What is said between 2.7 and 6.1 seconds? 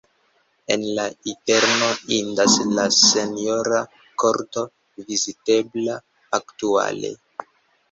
la senjora korto, vizitebla